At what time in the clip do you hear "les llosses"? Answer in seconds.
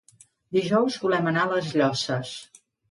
1.55-2.37